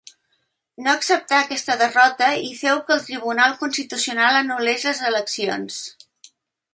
[0.85, 5.79] No acceptà aquesta derrota i féu que el Tribunal Constitucional anul·lés les eleccions.